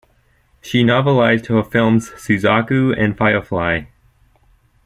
She 0.63 0.81
novelized 0.83 1.45
her 1.45 1.61
films 1.61 2.09
"Suzaku" 2.17 2.91
and 2.99 3.15
"Firefly". 3.15 3.83